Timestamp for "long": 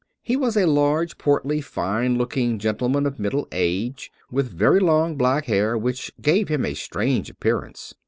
4.79-5.15